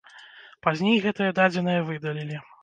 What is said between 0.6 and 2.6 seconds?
Пазней гэтыя дадзеныя выдалілі.